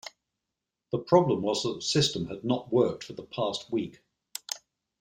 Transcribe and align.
The 0.91 0.97
problem 0.97 1.43
was 1.43 1.61
that 1.61 1.73
the 1.75 1.81
system 1.83 2.25
had 2.25 2.43
not 2.43 2.73
worked 2.73 3.03
for 3.03 3.13
the 3.13 3.21
past 3.21 3.71
week 3.71 4.01